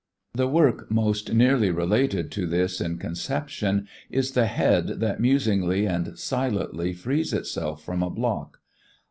The 0.33 0.47
work 0.47 0.89
most 0.89 1.31
nearly 1.31 1.69
related 1.69 2.31
to 2.31 2.47
this 2.47 2.81
in 2.81 2.97
conception 2.97 3.87
is 4.09 4.31
the 4.31 4.47
head 4.47 4.99
that 4.99 5.19
musingly 5.19 5.85
and 5.85 6.17
silently 6.17 6.91
frees 6.91 7.33
itself 7.33 7.85
from 7.85 8.01
a 8.01 8.09
block. 8.09 8.61